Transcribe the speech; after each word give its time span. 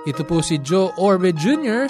Ito 0.00 0.24
po 0.24 0.40
si 0.40 0.56
Joe 0.64 0.96
Orbe 0.96 1.36
Jr. 1.36 1.84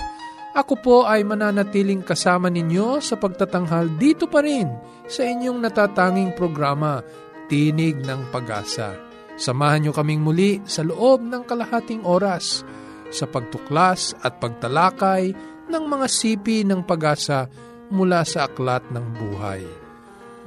Ako 0.58 0.74
po 0.82 0.96
ay 1.06 1.22
mananatiling 1.22 2.02
kasama 2.02 2.50
ninyo 2.50 2.98
sa 2.98 3.14
pagtatanghal 3.14 3.86
dito 4.02 4.26
pa 4.26 4.42
rin 4.42 4.66
sa 5.06 5.22
inyong 5.22 5.62
natatanging 5.62 6.34
programa, 6.34 7.06
Tinig 7.46 8.02
ng 8.02 8.34
Pag-asa. 8.34 8.98
Samahan 9.38 9.86
nyo 9.86 9.92
kaming 9.94 10.26
muli 10.26 10.58
sa 10.66 10.82
loob 10.82 11.22
ng 11.22 11.46
kalahating 11.46 12.02
oras 12.02 12.66
sa 13.14 13.30
pagtuklas 13.30 14.18
at 14.26 14.42
pagtalakay 14.42 15.30
ng 15.70 15.84
mga 15.86 16.06
sipi 16.10 16.66
ng 16.66 16.82
pag-asa 16.82 17.46
mula 17.94 18.26
sa 18.26 18.50
aklat 18.50 18.82
ng 18.90 19.06
buhay. 19.22 19.62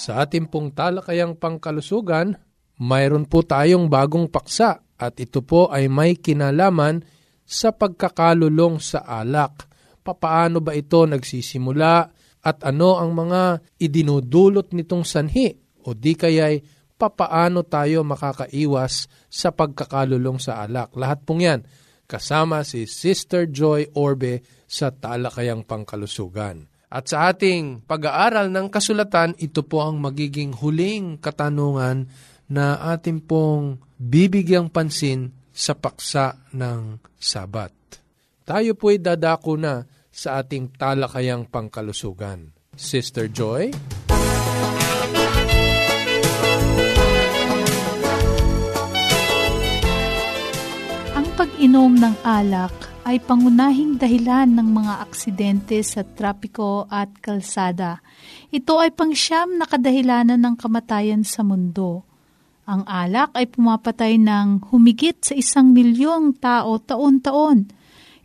Sa 0.00 0.24
ating 0.24 0.48
pong 0.48 0.72
talakayang 0.72 1.36
pangkalusugan, 1.36 2.32
mayroon 2.80 3.28
po 3.28 3.44
tayong 3.44 3.92
bagong 3.92 4.32
paksa 4.32 4.80
at 4.96 5.12
ito 5.20 5.44
po 5.44 5.68
ay 5.68 5.92
may 5.92 6.16
kinalaman 6.16 7.04
sa 7.44 7.76
pagkakalulong 7.76 8.80
sa 8.80 9.04
alak. 9.04 9.68
Papaano 10.00 10.64
ba 10.64 10.72
ito 10.72 11.04
nagsisimula 11.04 12.08
at 12.40 12.64
ano 12.64 12.96
ang 12.96 13.12
mga 13.12 13.60
idinudulot 13.76 14.72
nitong 14.72 15.04
sanhi 15.04 15.52
o 15.86 15.96
di 15.96 16.16
kaya'y 16.16 16.60
papaano 17.00 17.64
tayo 17.64 18.04
makakaiwas 18.04 19.08
sa 19.32 19.48
pagkakalulong 19.54 20.36
sa 20.36 20.60
alak. 20.60 20.92
Lahat 21.00 21.24
pong 21.24 21.40
yan 21.40 21.60
kasama 22.10 22.66
si 22.66 22.90
Sister 22.90 23.46
Joy 23.48 23.94
Orbe 23.94 24.42
sa 24.66 24.90
Talakayang 24.90 25.62
Pangkalusugan. 25.62 26.66
At 26.90 27.06
sa 27.06 27.30
ating 27.30 27.86
pag-aaral 27.86 28.50
ng 28.50 28.66
kasulatan, 28.66 29.38
ito 29.38 29.62
po 29.62 29.86
ang 29.86 30.02
magiging 30.02 30.50
huling 30.58 31.22
katanungan 31.22 32.10
na 32.50 32.82
ating 32.90 33.22
pong 33.22 33.78
bibigyang 33.94 34.74
pansin 34.74 35.30
sa 35.54 35.78
paksa 35.78 36.50
ng 36.50 36.98
Sabat. 37.14 37.70
Tayo 38.42 38.74
po'y 38.74 38.98
dadako 38.98 39.54
na 39.54 39.86
sa 40.10 40.42
ating 40.42 40.74
talakayang 40.74 41.46
pangkalusugan. 41.46 42.50
Sister 42.74 43.30
Joy? 43.30 43.70
Pag-inom 51.40 51.96
ng 51.96 52.20
alak 52.20 53.00
ay 53.08 53.16
pangunahing 53.16 53.96
dahilan 53.96 54.44
ng 54.44 54.76
mga 54.76 55.00
aksidente 55.00 55.80
sa 55.80 56.04
trapiko 56.04 56.84
at 56.92 57.08
kalsada. 57.24 58.04
Ito 58.52 58.76
ay 58.76 58.92
pangsyam 58.92 59.56
na 59.56 59.64
kadahilanan 59.64 60.36
ng 60.36 60.60
kamatayan 60.60 61.24
sa 61.24 61.40
mundo. 61.40 62.04
Ang 62.68 62.84
alak 62.84 63.32
ay 63.32 63.48
pumapatay 63.48 64.20
ng 64.20 64.68
humigit 64.68 65.16
sa 65.24 65.32
isang 65.32 65.72
milyong 65.72 66.36
tao 66.36 66.76
taon-taon. 66.76 67.72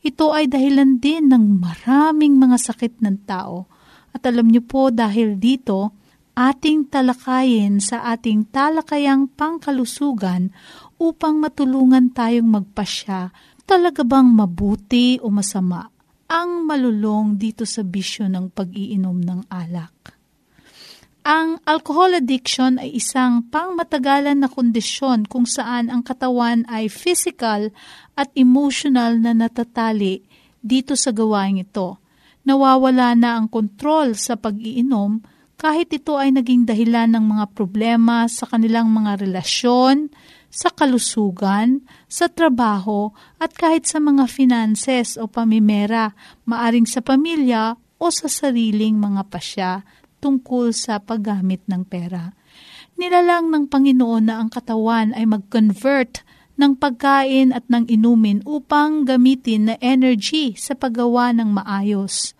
Ito 0.04 0.36
ay 0.36 0.52
dahilan 0.52 1.00
din 1.00 1.32
ng 1.32 1.64
maraming 1.64 2.36
mga 2.36 2.60
sakit 2.68 3.00
ng 3.00 3.24
tao. 3.24 3.64
At 4.12 4.28
alam 4.28 4.52
niyo 4.52 4.60
po 4.68 4.92
dahil 4.92 5.40
dito, 5.40 5.96
ating 6.36 6.92
talakayin 6.92 7.80
sa 7.80 8.04
ating 8.12 8.52
talakayang 8.52 9.32
pangkalusugan 9.34 10.52
upang 11.00 11.40
matulungan 11.40 12.12
tayong 12.12 12.52
magpasya 12.52 13.32
talaga 13.64 14.04
bang 14.04 14.30
mabuti 14.30 15.18
o 15.24 15.32
masama 15.32 15.90
ang 16.28 16.68
malulong 16.68 17.40
dito 17.40 17.64
sa 17.64 17.82
bisyo 17.82 18.28
ng 18.28 18.52
pag-iinom 18.52 19.18
ng 19.24 19.42
alak. 19.48 20.18
Ang 21.26 21.58
alcohol 21.66 22.22
addiction 22.22 22.78
ay 22.78 23.02
isang 23.02 23.50
pangmatagalan 23.50 24.46
na 24.46 24.50
kondisyon 24.50 25.26
kung 25.26 25.50
saan 25.50 25.90
ang 25.90 26.06
katawan 26.06 26.62
ay 26.70 26.86
physical 26.86 27.74
at 28.14 28.30
emotional 28.38 29.18
na 29.18 29.34
natatali 29.34 30.22
dito 30.62 30.94
sa 30.94 31.10
gawain 31.10 31.66
ito. 31.66 31.98
Nawawala 32.46 33.18
na 33.18 33.42
ang 33.42 33.50
kontrol 33.50 34.14
sa 34.14 34.38
pag-iinom 34.38 35.26
kahit 35.56 35.92
ito 35.96 36.20
ay 36.20 36.36
naging 36.36 36.68
dahilan 36.68 37.16
ng 37.16 37.26
mga 37.36 37.46
problema 37.56 38.28
sa 38.28 38.44
kanilang 38.44 38.92
mga 38.92 39.24
relasyon, 39.24 40.12
sa 40.52 40.72
kalusugan, 40.72 41.84
sa 42.08 42.32
trabaho, 42.32 43.12
at 43.40 43.56
kahit 43.56 43.88
sa 43.88 44.00
mga 44.00 44.28
finances 44.28 45.20
o 45.20 45.28
pamimera, 45.28 46.16
maaring 46.48 46.88
sa 46.88 47.04
pamilya 47.04 47.76
o 48.00 48.06
sa 48.12 48.28
sariling 48.28 49.00
mga 49.00 49.22
pasya 49.32 49.72
tungkol 50.20 50.72
sa 50.72 51.00
paggamit 51.00 51.64
ng 51.68 51.84
pera. 51.88 52.36
Nilalang 52.96 53.52
ng 53.52 53.68
Panginoon 53.68 54.32
na 54.32 54.40
ang 54.40 54.48
katawan 54.48 55.12
ay 55.12 55.28
mag-convert 55.28 56.24
ng 56.56 56.80
pagkain 56.80 57.52
at 57.52 57.68
ng 57.68 57.92
inumin 57.92 58.40
upang 58.48 59.04
gamitin 59.04 59.72
na 59.72 59.76
energy 59.84 60.56
sa 60.56 60.72
paggawa 60.72 61.36
ng 61.36 61.52
maayos. 61.52 62.32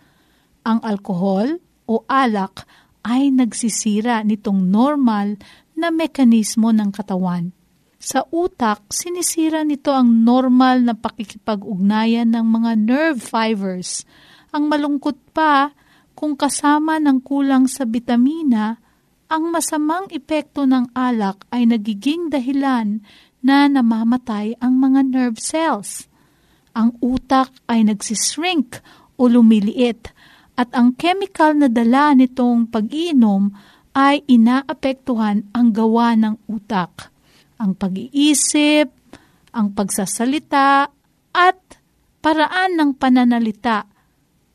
Ang 0.64 0.80
alkohol 0.80 1.60
o 1.84 2.02
alak 2.08 2.64
ay 3.06 3.30
nagsisira 3.30 4.26
nitong 4.26 4.66
normal 4.66 5.38
na 5.78 5.94
mekanismo 5.94 6.74
ng 6.74 6.90
katawan 6.90 7.54
sa 8.06 8.22
utak, 8.30 8.86
sinisira 8.92 9.66
nito 9.66 9.90
ang 9.90 10.22
normal 10.22 10.84
na 10.86 10.94
pakikipag-ugnayan 10.94 12.30
ng 12.30 12.46
mga 12.46 12.72
nerve 12.78 13.18
fibers. 13.18 14.06
Ang 14.54 14.70
malungkot 14.70 15.18
pa, 15.34 15.74
kung 16.14 16.38
kasama 16.38 17.02
ng 17.02 17.18
kulang 17.24 17.66
sa 17.66 17.82
bitamina, 17.82 18.78
ang 19.26 19.50
masamang 19.50 20.06
epekto 20.14 20.70
ng 20.70 20.94
alak 20.94 21.50
ay 21.50 21.66
nagiging 21.66 22.30
dahilan 22.30 23.02
na 23.42 23.66
namamatay 23.66 24.54
ang 24.62 24.78
mga 24.78 25.00
nerve 25.02 25.40
cells. 25.42 26.06
Ang 26.78 26.94
utak 27.02 27.50
ay 27.66 27.82
nagsishrink 27.90 28.78
o 29.18 29.26
lumiliit 29.26 30.14
at 30.56 30.72
ang 30.72 30.96
chemical 30.96 31.52
na 31.54 31.68
dala 31.68 32.16
nitong 32.16 32.72
pag-iinom 32.72 33.52
ay 33.92 34.24
inaapektuhan 34.24 35.48
ang 35.52 35.72
gawa 35.72 36.16
ng 36.16 36.36
utak 36.48 37.16
ang 37.56 37.72
pag-iisip, 37.76 38.88
ang 39.56 39.72
pagsasalita 39.72 40.92
at 41.32 41.58
paraan 42.20 42.76
ng 42.76 42.90
pananalita, 42.96 43.88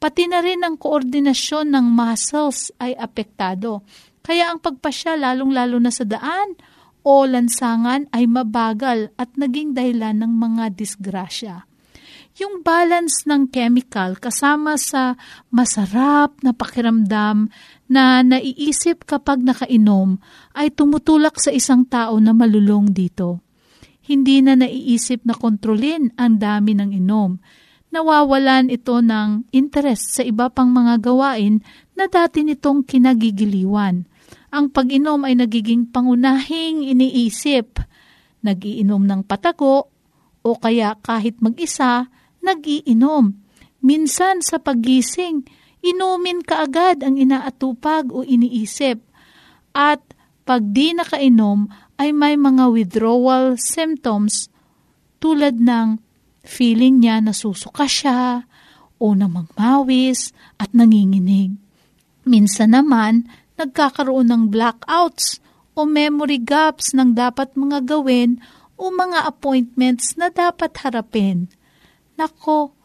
pati 0.02 0.26
na 0.30 0.42
rin 0.42 0.62
ang 0.66 0.78
koordinasyon 0.78 1.74
ng 1.74 1.86
muscles 1.90 2.74
ay 2.82 2.94
apektado. 2.98 3.86
Kaya 4.22 4.54
ang 4.54 4.62
pagpasya 4.62 5.18
lalong-lalo 5.18 5.82
na 5.82 5.90
sa 5.90 6.06
daan 6.06 6.54
o 7.02 7.26
lansangan 7.26 8.06
ay 8.14 8.30
mabagal 8.30 9.10
at 9.18 9.34
naging 9.34 9.74
dahilan 9.74 10.22
ng 10.22 10.34
mga 10.38 10.78
disgrasya. 10.78 11.66
Yung 12.40 12.64
balance 12.64 13.28
ng 13.28 13.52
chemical 13.52 14.16
kasama 14.16 14.80
sa 14.80 15.20
masarap 15.52 16.40
na 16.40 16.56
pakiramdam 16.56 17.52
na 17.92 18.24
naiisip 18.24 19.04
kapag 19.04 19.44
nakainom 19.44 20.16
ay 20.56 20.72
tumutulak 20.72 21.36
sa 21.44 21.52
isang 21.52 21.84
tao 21.84 22.16
na 22.24 22.32
malulong 22.32 22.88
dito. 22.96 23.44
Hindi 24.08 24.40
na 24.40 24.56
naiisip 24.56 25.28
na 25.28 25.36
kontrolin 25.36 26.16
ang 26.16 26.40
dami 26.40 26.72
ng 26.72 26.96
inom. 27.04 27.36
Nawawalan 27.92 28.72
ito 28.72 29.04
ng 29.04 29.52
interest 29.52 30.16
sa 30.16 30.24
iba 30.24 30.48
pang 30.48 30.72
mga 30.72 31.04
gawain 31.04 31.60
na 32.00 32.08
dati 32.08 32.48
nitong 32.48 32.88
kinagigiliwan. 32.88 34.08
Ang 34.56 34.72
pag-inom 34.72 35.28
ay 35.28 35.36
nagiging 35.36 35.92
pangunahing 35.92 36.88
iniisip. 36.88 37.84
Nagiinom 38.40 39.04
ng 39.04 39.22
patago 39.28 39.92
o 40.42 40.50
kaya 40.56 40.96
kahit 41.04 41.44
mag-isa, 41.44 42.08
nagiinom. 42.46 43.38
Minsan 43.82 44.46
sa 44.46 44.62
pagising, 44.62 45.46
inumin 45.82 46.46
kaagad 46.46 47.02
ang 47.02 47.18
inaatupag 47.18 48.14
o 48.14 48.22
iniisip. 48.22 49.02
At 49.74 50.02
pag 50.46 50.70
di 50.74 50.94
nakainom 50.94 51.70
ay 51.98 52.14
may 52.14 52.38
mga 52.38 52.70
withdrawal 52.74 53.58
symptoms 53.58 54.50
tulad 55.22 55.62
ng 55.62 56.02
feeling 56.42 57.02
niya 57.02 57.22
na 57.22 57.34
susuka 57.34 57.86
siya 57.86 58.50
o 58.98 59.14
namangmawis 59.14 60.34
at 60.58 60.74
nanginginig. 60.74 61.58
Minsan 62.26 62.78
naman, 62.78 63.26
nagkakaroon 63.58 64.30
ng 64.30 64.44
blackouts 64.50 65.42
o 65.74 65.86
memory 65.86 66.42
gaps 66.42 66.94
ng 66.94 67.14
dapat 67.18 67.54
mga 67.58 67.86
gawin 67.86 68.42
o 68.78 68.90
mga 68.90 69.30
appointments 69.30 70.18
na 70.18 70.34
dapat 70.34 70.74
harapin. 70.82 71.50
Nako, 72.20 72.76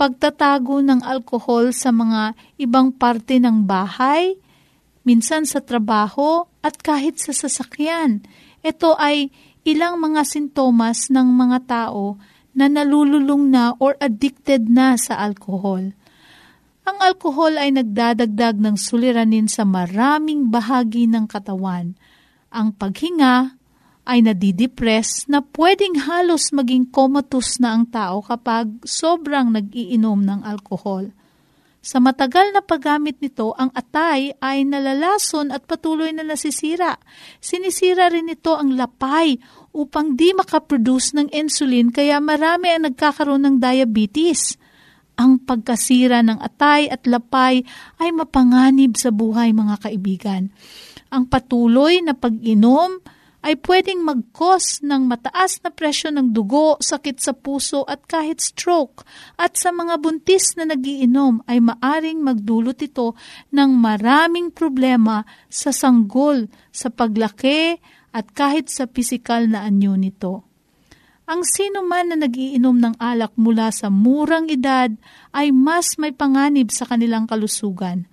pagtatago 0.00 0.80
ng 0.80 1.04
alkohol 1.04 1.76
sa 1.76 1.92
mga 1.92 2.32
ibang 2.56 2.88
parte 2.88 3.36
ng 3.36 3.68
bahay, 3.68 4.36
minsan 5.04 5.44
sa 5.44 5.60
trabaho 5.60 6.48
at 6.64 6.80
kahit 6.80 7.20
sa 7.20 7.36
sasakyan. 7.36 8.24
Ito 8.64 8.96
ay 8.96 9.28
ilang 9.64 10.00
mga 10.00 10.24
sintomas 10.24 11.12
ng 11.12 11.28
mga 11.28 11.58
tao 11.68 12.16
na 12.56 12.66
nalululong 12.66 13.52
na 13.52 13.76
or 13.76 13.94
addicted 14.00 14.66
na 14.72 14.96
sa 14.96 15.20
alkohol. 15.20 15.92
Ang 16.88 16.98
alkohol 17.04 17.60
ay 17.60 17.70
nagdadagdag 17.76 18.56
ng 18.56 18.74
suliranin 18.74 19.46
sa 19.46 19.68
maraming 19.68 20.48
bahagi 20.48 21.06
ng 21.06 21.28
katawan. 21.28 21.94
Ang 22.50 22.74
paghinga, 22.74 23.59
ay 24.10 24.26
nadidepress 24.26 25.30
na 25.30 25.38
pwedeng 25.54 26.02
halos 26.02 26.50
maging 26.50 26.90
comatose 26.90 27.62
na 27.62 27.78
ang 27.78 27.86
tao 27.86 28.18
kapag 28.26 28.82
sobrang 28.82 29.54
nag-iinom 29.54 30.26
ng 30.26 30.42
alkohol. 30.42 31.14
Sa 31.80 31.96
matagal 31.96 32.52
na 32.52 32.60
paggamit 32.60 33.22
nito, 33.24 33.56
ang 33.56 33.72
atay 33.72 34.36
ay 34.36 34.68
nalalason 34.68 35.48
at 35.48 35.64
patuloy 35.64 36.12
na 36.12 36.26
nasisira. 36.26 37.00
Sinisira 37.40 38.12
rin 38.12 38.28
ito 38.28 38.52
ang 38.52 38.76
lapay 38.76 39.40
upang 39.72 40.18
di 40.18 40.34
makaproduce 40.36 41.16
ng 41.16 41.32
insulin 41.32 41.88
kaya 41.88 42.20
marami 42.20 42.68
ang 42.74 42.90
nagkakaroon 42.90 43.46
ng 43.46 43.56
diabetes. 43.62 44.60
Ang 45.16 45.40
pagkasira 45.40 46.20
ng 46.20 46.42
atay 46.42 46.90
at 46.92 47.08
lapay 47.08 47.64
ay 47.96 48.10
mapanganib 48.12 49.00
sa 49.00 49.08
buhay 49.08 49.54
mga 49.56 49.80
kaibigan. 49.80 50.52
Ang 51.08 51.32
patuloy 51.32 52.04
na 52.04 52.12
pag-inom 52.12 53.00
ay 53.40 53.56
pwedeng 53.64 54.04
mag-cause 54.04 54.84
ng 54.84 55.08
mataas 55.08 55.64
na 55.64 55.72
presyo 55.72 56.12
ng 56.12 56.36
dugo, 56.36 56.76
sakit 56.76 57.16
sa 57.16 57.32
puso 57.32 57.88
at 57.88 58.04
kahit 58.04 58.44
stroke. 58.44 59.04
At 59.40 59.56
sa 59.56 59.72
mga 59.72 59.96
buntis 59.96 60.56
na 60.60 60.68
nagiinom 60.68 61.48
ay 61.48 61.64
maaring 61.64 62.20
magdulot 62.20 62.76
ito 62.84 63.16
ng 63.52 63.70
maraming 63.72 64.52
problema 64.52 65.24
sa 65.48 65.72
sanggol, 65.72 66.52
sa 66.68 66.92
paglaki 66.92 67.80
at 68.12 68.28
kahit 68.36 68.68
sa 68.68 68.84
pisikal 68.84 69.48
na 69.48 69.64
anyo 69.64 69.96
nito. 69.96 70.44
Ang 71.30 71.46
sino 71.46 71.86
man 71.86 72.10
na 72.10 72.16
nagiinom 72.18 72.74
ng 72.74 72.94
alak 72.98 73.38
mula 73.38 73.70
sa 73.70 73.86
murang 73.86 74.50
edad 74.50 74.90
ay 75.30 75.54
mas 75.54 75.94
may 75.94 76.10
panganib 76.10 76.74
sa 76.74 76.90
kanilang 76.90 77.30
kalusugan. 77.30 78.10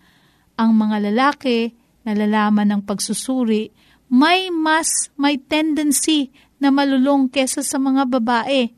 Ang 0.54 0.72
mga 0.78 1.10
lalaki, 1.10 1.74
nalalaman 2.06 2.78
ng 2.78 2.82
pagsusuri, 2.86 3.74
may 4.08 4.48
mas 4.48 5.12
may 5.20 5.36
tendency 5.36 6.32
na 6.58 6.72
malulong 6.74 7.30
kesa 7.30 7.62
sa 7.62 7.78
mga 7.78 8.08
babae. 8.08 8.72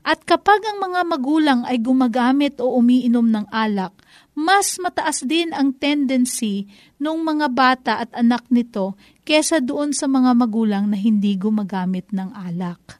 At 0.00 0.24
kapag 0.24 0.64
ang 0.64 0.80
mga 0.80 1.00
magulang 1.04 1.60
ay 1.68 1.76
gumagamit 1.76 2.56
o 2.56 2.72
umiinom 2.80 3.28
ng 3.28 3.46
alak, 3.52 3.92
mas 4.32 4.80
mataas 4.80 5.20
din 5.28 5.52
ang 5.52 5.76
tendency 5.76 6.64
ng 6.96 7.20
mga 7.20 7.46
bata 7.52 7.92
at 8.00 8.08
anak 8.16 8.48
nito 8.48 8.96
kesa 9.28 9.60
doon 9.60 9.92
sa 9.92 10.08
mga 10.08 10.32
magulang 10.32 10.88
na 10.88 10.96
hindi 10.96 11.36
gumagamit 11.36 12.08
ng 12.16 12.32
alak. 12.32 12.96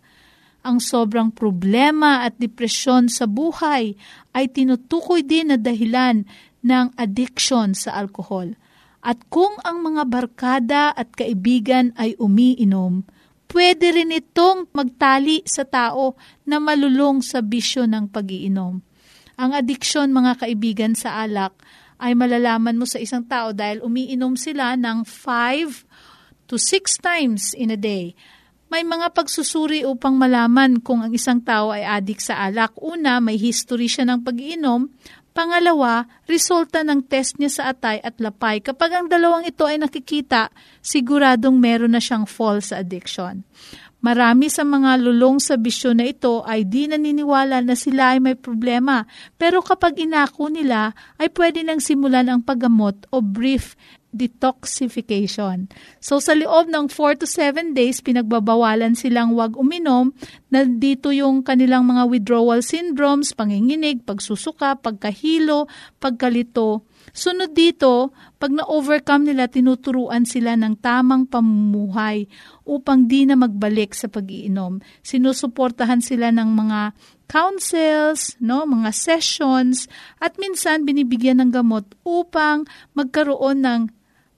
Ang 0.61 0.76
sobrang 0.76 1.33
problema 1.33 2.29
at 2.29 2.37
depresyon 2.37 3.09
sa 3.09 3.25
buhay 3.25 3.97
ay 4.37 4.44
tinutukoy 4.53 5.25
din 5.25 5.49
na 5.49 5.56
dahilan 5.56 6.29
ng 6.61 6.87
addiction 7.00 7.73
sa 7.73 7.97
alkohol. 7.97 8.60
At 9.00 9.25
kung 9.32 9.56
ang 9.64 9.81
mga 9.81 10.02
barkada 10.08 10.85
at 10.93 11.17
kaibigan 11.17 11.97
ay 11.97 12.17
umiinom, 12.20 13.05
pwede 13.50 13.97
rin 13.97 14.12
itong 14.12 14.69
magtali 14.76 15.41
sa 15.49 15.64
tao 15.64 16.14
na 16.44 16.61
malulong 16.61 17.25
sa 17.25 17.41
bisyo 17.41 17.88
ng 17.88 18.12
pagiinom. 18.12 18.79
Ang 19.41 19.50
adiksyon 19.56 20.12
mga 20.12 20.44
kaibigan 20.44 20.93
sa 20.93 21.25
alak 21.25 21.56
ay 22.00 22.12
malalaman 22.12 22.76
mo 22.76 22.85
sa 22.85 23.00
isang 23.00 23.25
tao 23.25 23.57
dahil 23.57 23.80
umiinom 23.80 24.37
sila 24.37 24.76
ng 24.76 25.04
5 25.04 26.49
to 26.49 26.61
6 26.61 27.00
times 27.00 27.57
in 27.57 27.73
a 27.73 27.80
day. 27.80 28.12
May 28.71 28.87
mga 28.87 29.11
pagsusuri 29.19 29.83
upang 29.83 30.14
malaman 30.14 30.78
kung 30.78 31.02
ang 31.02 31.11
isang 31.11 31.42
tao 31.42 31.75
ay 31.75 31.83
adik 31.83 32.23
sa 32.23 32.38
alak. 32.47 32.78
Una, 32.78 33.19
may 33.19 33.35
history 33.35 33.90
siya 33.90 34.07
ng 34.07 34.23
pagiinom. 34.23 34.87
Pangalawa, 35.31 36.11
resulta 36.27 36.83
ng 36.83 37.07
test 37.07 37.39
niya 37.39 37.51
sa 37.51 37.63
atay 37.71 38.03
at 38.03 38.19
lapay. 38.19 38.59
Kapag 38.59 38.91
ang 38.91 39.07
dalawang 39.07 39.47
ito 39.47 39.63
ay 39.63 39.79
nakikita, 39.79 40.51
siguradong 40.83 41.55
meron 41.55 41.95
na 41.95 42.03
siyang 42.03 42.27
fall 42.27 42.59
sa 42.59 42.83
addiction. 42.83 43.47
Marami 44.01 44.49
sa 44.49 44.65
mga 44.65 44.97
lulong 44.97 45.37
sa 45.37 45.61
bisyo 45.61 45.93
na 45.93 46.09
ito 46.09 46.41
ay 46.49 46.65
di 46.65 46.89
naniniwala 46.89 47.61
na 47.61 47.77
sila 47.77 48.17
ay 48.17 48.19
may 48.19 48.33
problema. 48.33 49.05
Pero 49.37 49.61
kapag 49.61 50.01
inako 50.01 50.49
nila, 50.49 50.97
ay 51.21 51.29
pwede 51.37 51.61
nang 51.61 51.85
simulan 51.85 52.33
ang 52.33 52.41
paggamot 52.41 52.97
o 53.13 53.21
brief 53.21 53.77
detoxification. 54.11 55.71
So 56.02 56.19
sa 56.19 56.35
loob 56.35 56.67
ng 56.71 56.90
4 56.90 57.23
to 57.23 57.26
7 57.26 57.75
days, 57.75 58.02
pinagbabawalan 58.02 58.99
silang 58.99 59.38
wag 59.38 59.55
uminom. 59.55 60.11
Nandito 60.50 61.14
yung 61.14 61.47
kanilang 61.47 61.87
mga 61.87 62.11
withdrawal 62.11 62.61
syndromes, 62.61 63.31
panginginig, 63.35 64.02
pagsusuka, 64.02 64.79
pagkahilo, 64.79 65.71
pagkalito. 66.02 66.83
Sunod 67.11 67.55
dito, 67.55 68.14
pag 68.38 68.55
na-overcome 68.55 69.31
nila, 69.31 69.50
tinuturuan 69.50 70.23
sila 70.23 70.55
ng 70.55 70.79
tamang 70.79 71.26
pamumuhay 71.26 72.31
upang 72.62 73.11
di 73.11 73.26
na 73.26 73.35
magbalik 73.35 73.95
sa 73.95 74.07
pag-iinom. 74.07 74.79
Sinusuportahan 75.02 76.02
sila 76.02 76.31
ng 76.31 76.50
mga 76.55 76.81
councils, 77.31 78.35
no, 78.43 78.67
mga 78.67 78.90
sessions, 78.90 79.87
at 80.19 80.35
minsan 80.38 80.83
binibigyan 80.83 81.38
ng 81.38 81.55
gamot 81.55 81.87
upang 82.02 82.67
magkaroon 82.99 83.62
ng 83.62 83.81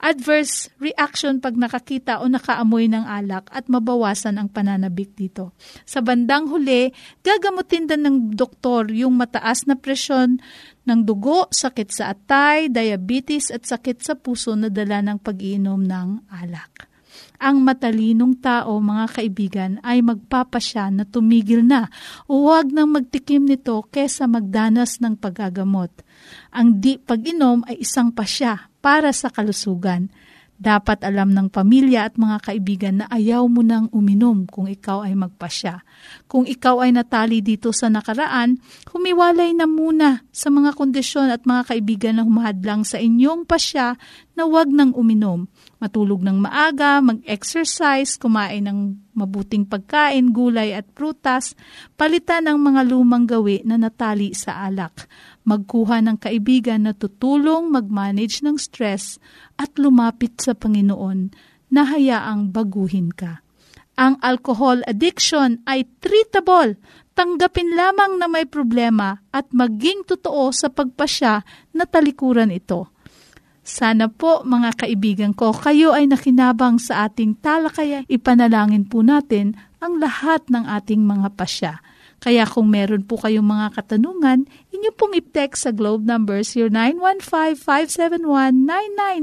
adverse 0.02 0.68
reaction 0.82 1.38
pag 1.38 1.54
nakakita 1.54 2.20
o 2.20 2.26
nakaamoy 2.26 2.90
ng 2.90 3.06
alak 3.06 3.46
at 3.54 3.70
mabawasan 3.70 4.36
ang 4.36 4.50
pananabik 4.50 5.14
dito. 5.14 5.54
Sa 5.86 6.02
bandang 6.02 6.50
huli, 6.50 6.90
gagamutin 7.22 7.86
din 7.86 8.02
ng 8.02 8.16
doktor 8.34 8.90
yung 8.90 9.14
mataas 9.16 9.64
na 9.70 9.78
presyon 9.78 10.42
ng 10.82 11.00
dugo, 11.06 11.46
sakit 11.48 11.88
sa 11.88 12.10
atay, 12.10 12.66
diabetes 12.66 13.54
at 13.54 13.62
sakit 13.62 14.02
sa 14.02 14.18
puso 14.18 14.58
na 14.58 14.66
dala 14.68 14.98
ng 15.00 15.22
pag-iinom 15.22 15.80
ng 15.86 16.26
alak. 16.28 16.91
Ang 17.42 17.66
matalinong 17.66 18.38
tao, 18.38 18.78
mga 18.78 19.18
kaibigan, 19.18 19.72
ay 19.82 19.98
magpapasya 19.98 20.94
na 20.94 21.02
tumigil 21.02 21.66
na. 21.66 21.90
Huwag 22.30 22.70
nang 22.70 22.94
magtikim 22.94 23.50
nito 23.50 23.82
kesa 23.90 24.30
magdanas 24.30 25.02
ng 25.02 25.18
paggagamot. 25.18 25.90
Ang 26.54 26.78
di 26.78 27.02
pag-inom 27.02 27.66
ay 27.66 27.82
isang 27.82 28.14
pasya 28.14 28.70
para 28.78 29.10
sa 29.10 29.26
kalusugan. 29.26 30.06
Dapat 30.62 31.02
alam 31.02 31.34
ng 31.34 31.50
pamilya 31.50 32.06
at 32.06 32.14
mga 32.14 32.38
kaibigan 32.38 33.02
na 33.02 33.10
ayaw 33.10 33.50
mo 33.50 33.66
nang 33.66 33.90
uminom 33.90 34.46
kung 34.46 34.70
ikaw 34.70 35.02
ay 35.02 35.18
magpasya. 35.18 35.82
Kung 36.30 36.46
ikaw 36.46 36.86
ay 36.86 36.94
natali 36.94 37.42
dito 37.42 37.74
sa 37.74 37.90
nakaraan, 37.90 38.62
humiwalay 38.94 39.50
na 39.58 39.66
muna 39.66 40.22
sa 40.30 40.54
mga 40.54 40.78
kondisyon 40.78 41.34
at 41.34 41.42
mga 41.42 41.66
kaibigan 41.66 42.14
na 42.14 42.22
humahadlang 42.22 42.86
sa 42.86 43.02
inyong 43.02 43.42
pasya 43.42 43.98
na 44.38 44.46
huwag 44.46 44.70
nang 44.70 44.94
uminom. 44.94 45.50
Matulog 45.82 46.22
ng 46.22 46.38
maaga, 46.38 47.02
mag-exercise, 47.02 48.14
kumain 48.14 48.62
ng 48.62 49.10
mabuting 49.18 49.66
pagkain, 49.66 50.30
gulay 50.30 50.78
at 50.78 50.86
prutas, 50.94 51.58
palitan 51.98 52.46
ng 52.46 52.58
mga 52.62 52.86
lumang 52.86 53.26
gawi 53.26 53.66
na 53.66 53.74
natali 53.82 54.30
sa 54.30 54.62
alak 54.62 55.10
magkuha 55.42 56.02
ng 56.02 56.16
kaibigan 56.18 56.86
na 56.86 56.92
tutulong 56.94 57.70
mag-manage 57.70 58.42
ng 58.46 58.56
stress 58.58 59.18
at 59.58 59.74
lumapit 59.78 60.38
sa 60.38 60.54
Panginoon 60.54 61.34
na 61.72 61.82
hayaang 61.88 62.52
baguhin 62.52 63.10
ka. 63.10 63.42
Ang 63.96 64.16
alcohol 64.24 64.80
addiction 64.88 65.60
ay 65.68 65.84
treatable. 66.00 66.80
Tanggapin 67.12 67.76
lamang 67.76 68.16
na 68.16 68.24
may 68.24 68.48
problema 68.48 69.20
at 69.36 69.52
maging 69.52 70.08
totoo 70.08 70.48
sa 70.48 70.72
pagpasya 70.72 71.44
na 71.76 71.84
talikuran 71.84 72.48
ito. 72.48 72.88
Sana 73.62 74.08
po 74.08 74.42
mga 74.42 74.74
kaibigan 74.74 75.32
ko, 75.36 75.52
kayo 75.52 75.92
ay 75.92 76.08
nakinabang 76.08 76.80
sa 76.80 77.06
ating 77.06 77.36
talakaya. 77.38 78.02
Ipanalangin 78.08 78.88
po 78.88 79.04
natin 79.04 79.54
ang 79.78 80.00
lahat 80.00 80.48
ng 80.48 80.64
ating 80.66 81.04
mga 81.04 81.28
pasya 81.36 81.72
kaya 82.22 82.46
kung 82.46 82.70
meron 82.70 83.02
po 83.02 83.18
kayong 83.18 83.50
mga 83.50 83.74
katanungan, 83.74 84.46
inyo 84.70 84.94
pong 84.94 85.18
i-text 85.18 85.66
sa 85.66 85.74
globe 85.74 86.06
number 86.06 86.38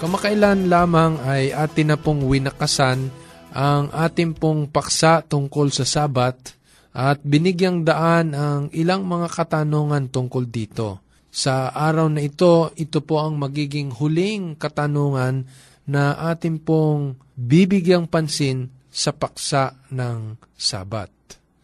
Kamakailan 0.02 0.66
lamang 0.66 1.22
ay 1.22 1.54
atin 1.54 1.94
na 1.94 1.98
pong 1.98 2.26
winakasan 2.26 3.06
ang 3.54 3.86
ating 3.94 4.34
pong 4.34 4.66
paksa 4.66 5.22
tungkol 5.22 5.70
sa 5.70 5.86
Sabat 5.86 6.58
at 6.90 7.22
binigyang 7.22 7.86
daan 7.86 8.34
ang 8.34 8.66
ilang 8.74 9.06
mga 9.06 9.30
katanungan 9.30 10.10
tungkol 10.10 10.50
dito. 10.50 10.98
Sa 11.32 11.72
araw 11.72 12.12
na 12.12 12.20
ito, 12.20 12.68
ito 12.76 13.00
po 13.00 13.24
ang 13.24 13.40
magiging 13.40 13.88
huling 13.88 14.52
katanungan 14.60 15.48
na 15.88 16.12
atin 16.28 16.60
pong 16.60 17.16
bibigyang 17.40 18.04
pansin 18.04 18.68
sa 18.92 19.16
paksa 19.16 19.80
ng 19.88 20.36
Sabat. 20.52 21.08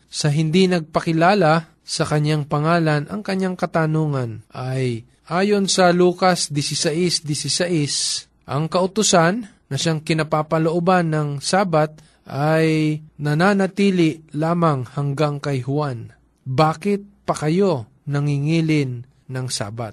Sa 0.08 0.32
hindi 0.32 0.64
nagpakilala 0.72 1.84
sa 1.84 2.04
kanyang 2.08 2.48
pangalan, 2.48 3.12
ang 3.12 3.20
kanyang 3.20 3.60
katanungan 3.60 4.40
ay 4.56 5.04
ayon 5.28 5.68
sa 5.68 5.92
Lucas 5.92 6.48
16.16, 6.48 8.48
ang 8.48 8.72
kautusan 8.72 9.52
na 9.68 9.76
siyang 9.76 10.00
kinapapalooban 10.00 11.12
ng 11.12 11.28
Sabat 11.44 11.92
ay 12.24 13.00
nananatili 13.20 14.32
lamang 14.32 14.88
hanggang 14.96 15.36
kay 15.40 15.60
Juan. 15.60 16.16
Bakit 16.48 17.28
pa 17.28 17.36
kayo 17.36 17.84
nangingilin 18.08 19.07
ng 19.28 19.52
Sabat. 19.52 19.92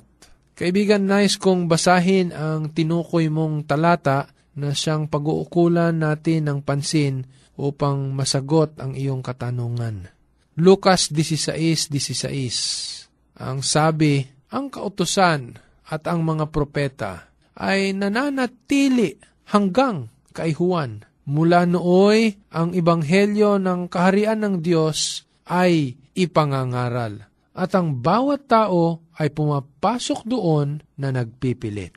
Kaibigan, 0.56 1.04
nice 1.04 1.36
kong 1.36 1.68
basahin 1.68 2.32
ang 2.32 2.72
tinukoy 2.72 3.28
mong 3.28 3.68
talata 3.68 4.32
na 4.56 4.72
siyang 4.72 5.12
pag-uukulan 5.12 5.92
natin 5.92 6.48
ng 6.48 6.64
pansin 6.64 7.28
upang 7.60 8.16
masagot 8.16 8.72
ang 8.80 8.96
iyong 8.96 9.20
katanungan. 9.20 10.08
Lucas 10.56 11.12
16.16 11.12 13.36
Ang 13.44 13.60
sabi, 13.60 14.24
ang 14.56 14.72
kautusan 14.72 15.60
at 15.92 16.08
ang 16.08 16.24
mga 16.24 16.56
propeta 16.56 17.28
ay 17.60 17.92
nananatili 17.92 19.20
hanggang 19.52 20.08
kay 20.32 20.56
Juan. 20.56 21.04
Mula 21.28 21.68
nooy, 21.68 22.40
ang 22.56 22.72
ibanghelyo 22.72 23.60
ng 23.60 23.92
kaharian 23.92 24.40
ng 24.40 24.64
Diyos 24.64 25.28
ay 25.52 26.00
ipangangaral 26.16 27.35
at 27.56 27.72
ang 27.72 28.04
bawat 28.04 28.52
tao 28.52 29.00
ay 29.16 29.32
pumapasok 29.32 30.28
doon 30.28 30.84
na 31.00 31.16
nagpipilit. 31.16 31.96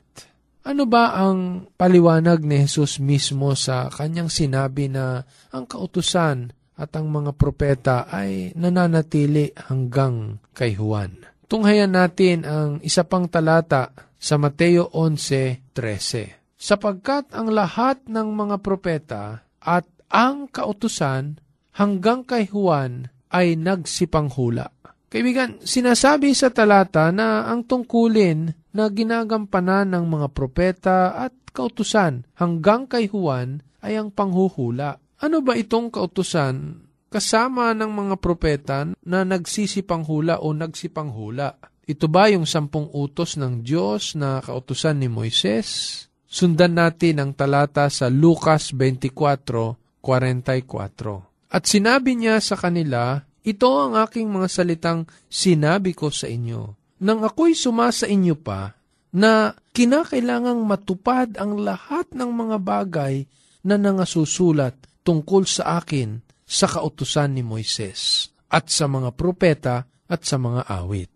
Ano 0.63 0.87
ba 0.87 1.19
ang 1.19 1.67
paliwanag 1.75 2.43
ni 2.47 2.63
Jesus 2.63 3.03
mismo 3.03 3.51
sa 3.59 3.91
kanyang 3.91 4.31
sinabi 4.31 4.87
na 4.87 5.23
ang 5.51 5.65
kautusan 5.67 6.55
at 6.79 6.95
ang 6.95 7.11
mga 7.11 7.35
propeta 7.35 8.07
ay 8.07 8.55
nananatili 8.55 9.51
hanggang 9.67 10.39
kay 10.55 10.79
Juan? 10.79 11.27
Tunghayan 11.49 11.91
natin 11.91 12.47
ang 12.47 12.79
isa 12.85 13.03
pang 13.03 13.27
talata 13.27 13.91
sa 14.15 14.37
Mateo 14.37 14.91
11.13. 14.93 16.59
Sapagkat 16.59 17.31
ang 17.31 17.49
lahat 17.49 18.05
ng 18.05 18.27
mga 18.35 18.59
propeta 18.59 19.47
at 19.63 19.87
ang 20.11 20.51
kautusan 20.51 21.39
hanggang 21.73 22.27
kay 22.27 22.45
Juan 22.51 23.07
ay 23.31 23.55
nagsipanghula. 23.55 24.78
Kaibigan, 25.09 25.57
sinasabi 25.65 26.37
sa 26.37 26.53
talata 26.53 27.09
na 27.09 27.49
ang 27.49 27.65
tungkulin 27.65 28.53
na 28.77 28.85
ginagampanan 28.93 29.89
ng 29.89 30.05
mga 30.05 30.27
propeta 30.37 31.17
at 31.17 31.33
kautusan 31.49 32.29
hanggang 32.37 32.85
kay 32.85 33.09
Juan 33.09 33.65
ay 33.81 33.97
ang 33.97 34.13
panghuhula. 34.13 35.01
Ano 35.19 35.41
ba 35.41 35.57
itong 35.57 35.89
kautusan 35.89 36.85
kasama 37.09 37.73
ng 37.73 37.89
mga 37.89 38.15
propeta 38.21 38.85
na 38.85 39.25
nagsisipanghula 39.25 40.45
o 40.45 40.53
nagsipanghula? 40.53 41.57
Ito 41.89 42.05
ba 42.05 42.29
yung 42.29 42.45
sampung 42.45 42.93
utos 42.93 43.33
ng 43.41 43.65
Diyos 43.65 44.13
na 44.13 44.45
kautusan 44.45 45.01
ni 45.01 45.09
Moises? 45.09 46.05
Sundan 46.29 46.77
natin 46.77 47.17
ang 47.17 47.33
talata 47.33 47.89
sa 47.89 48.13
Lucas 48.13 48.77
24:44. 48.77 51.49
At 51.49 51.65
sinabi 51.65 52.13
niya 52.13 52.37
sa 52.45 52.53
kanila, 52.53 53.25
ito 53.49 53.69
ang 53.81 53.97
aking 53.97 54.29
mga 54.29 54.47
salitang 54.47 55.09
sinabi 55.25 55.97
ko 55.97 56.13
sa 56.13 56.29
inyo. 56.29 56.77
Nang 57.01 57.25
ako'y 57.25 57.57
sumasa 57.57 58.05
inyo 58.05 58.35
pa, 58.37 58.77
na 59.09 59.57
kinakailangang 59.73 60.61
matupad 60.61 61.33
ang 61.41 61.57
lahat 61.57 62.13
ng 62.13 62.29
mga 62.29 62.57
bagay 62.61 63.25
na 63.65 63.75
nangasusulat 63.75 64.77
tungkol 65.01 65.49
sa 65.49 65.81
akin 65.81 66.21
sa 66.45 66.69
kautusan 66.69 67.33
ni 67.33 67.41
Moises 67.41 68.29
at 68.49 68.69
sa 68.69 68.85
mga 68.85 69.13
propeta 69.13 69.85
at 70.09 70.21
sa 70.25 70.37
mga 70.37 70.65
awit. 70.69 71.13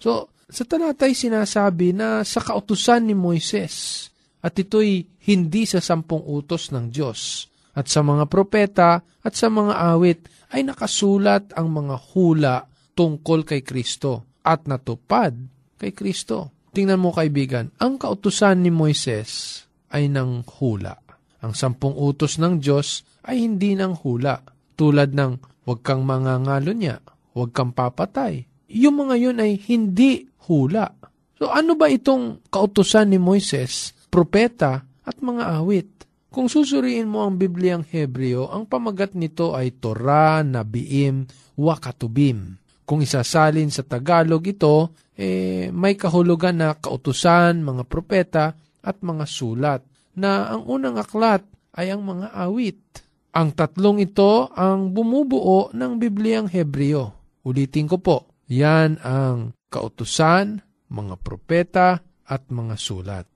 So, 0.00 0.32
sa 0.48 0.64
talatay 0.68 1.16
sinasabi 1.16 1.96
na 1.96 2.20
sa 2.24 2.40
kautusan 2.40 3.08
ni 3.08 3.16
Moises 3.16 4.08
at 4.44 4.52
ito'y 4.52 5.24
hindi 5.24 5.64
sa 5.64 5.80
sampung 5.80 6.20
utos 6.24 6.68
ng 6.72 6.92
Diyos 6.92 7.48
at 7.72 7.88
sa 7.88 8.04
mga 8.04 8.28
propeta 8.28 9.00
at 9.00 9.32
sa 9.32 9.48
mga 9.48 9.72
awit 9.96 10.20
ay 10.54 10.62
nakasulat 10.62 11.50
ang 11.58 11.74
mga 11.74 11.96
hula 12.14 12.56
tungkol 12.94 13.42
kay 13.42 13.66
Kristo 13.66 14.38
at 14.46 14.70
natupad 14.70 15.34
kay 15.74 15.90
Kristo. 15.90 16.70
Tingnan 16.70 17.02
mo 17.02 17.10
kaibigan, 17.10 17.74
ang 17.82 17.98
kautusan 17.98 18.62
ni 18.62 18.70
Moises 18.70 19.66
ay 19.90 20.06
ng 20.06 20.46
hula. 20.46 20.94
Ang 21.42 21.58
sampung 21.58 21.98
utos 21.98 22.38
ng 22.38 22.62
Diyos 22.62 23.02
ay 23.26 23.42
hindi 23.42 23.74
ng 23.74 23.98
hula. 24.06 24.46
Tulad 24.78 25.10
ng 25.10 25.66
huwag 25.66 25.80
kang 25.82 26.06
mangangalo 26.06 26.70
niya, 26.70 27.02
huwag 27.34 27.50
kang 27.50 27.74
papatay. 27.74 28.46
Yung 28.70 29.06
mga 29.06 29.14
yun 29.18 29.38
ay 29.42 29.58
hindi 29.58 30.26
hula. 30.46 30.86
So 31.34 31.50
ano 31.50 31.74
ba 31.74 31.90
itong 31.90 32.46
kautusan 32.50 33.10
ni 33.10 33.18
Moises, 33.18 33.94
propeta 34.06 34.86
at 35.02 35.16
mga 35.18 35.62
awit? 35.62 35.90
Kung 36.34 36.50
susuriin 36.50 37.06
mo 37.06 37.22
ang 37.22 37.38
Bibliang 37.38 37.86
Hebreo, 37.86 38.50
ang 38.50 38.66
pamagat 38.66 39.14
nito 39.14 39.54
ay 39.54 39.78
Torah, 39.78 40.42
Nabiim, 40.42 41.30
Wakatubim. 41.54 42.58
Kung 42.82 43.06
isasalin 43.06 43.70
sa 43.70 43.86
Tagalog 43.86 44.42
ito, 44.42 44.98
eh, 45.14 45.70
may 45.70 45.94
kahulugan 45.94 46.58
na 46.58 46.74
kautusan, 46.74 47.62
mga 47.62 47.86
propeta, 47.86 48.50
at 48.82 48.98
mga 48.98 49.30
sulat, 49.30 49.86
na 50.18 50.50
ang 50.50 50.66
unang 50.66 50.98
aklat 50.98 51.46
ay 51.78 51.94
ang 51.94 52.02
mga 52.02 52.34
awit. 52.34 52.82
Ang 53.30 53.54
tatlong 53.54 54.02
ito 54.02 54.50
ang 54.58 54.90
bumubuo 54.90 55.70
ng 55.70 56.02
Bibliang 56.02 56.50
Hebreo. 56.50 57.14
Ulitin 57.46 57.86
ko 57.86 58.02
po, 58.02 58.42
Yan 58.50 58.98
ang 59.06 59.54
kautusan, 59.70 60.58
mga 60.90 61.14
propeta, 61.22 62.02
at 62.26 62.42
mga 62.50 62.74
sulat. 62.74 63.30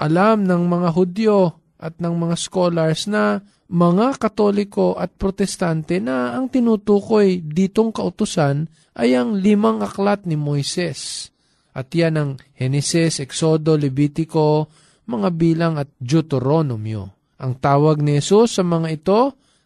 Alam 0.00 0.48
ng 0.48 0.62
mga 0.64 0.88
Hudyo 0.96 1.59
at 1.80 1.96
ng 1.96 2.14
mga 2.14 2.36
scholars 2.36 3.08
na 3.08 3.40
mga 3.72 4.20
Katoliko 4.20 4.98
at 5.00 5.16
Protestante 5.16 5.96
na 5.96 6.36
ang 6.36 6.52
tinutukoy 6.52 7.40
ditong 7.40 7.88
kautusan 7.88 8.68
ay 9.00 9.16
ang 9.16 9.40
limang 9.40 9.80
aklat 9.80 10.28
ni 10.28 10.36
Moises. 10.36 11.32
At 11.72 11.88
yan 11.94 12.14
ang 12.20 12.30
Henesis, 12.52 13.22
Exodo, 13.22 13.80
Levitico, 13.80 14.68
mga 15.08 15.28
bilang 15.32 15.74
at 15.80 15.88
Deuteronomio. 15.96 17.16
Ang 17.40 17.56
tawag 17.56 18.04
ni 18.04 18.20
Jesus 18.20 18.60
sa 18.60 18.62
mga 18.66 18.88
ito 18.92 19.20